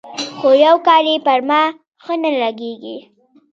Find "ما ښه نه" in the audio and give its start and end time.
1.49-2.29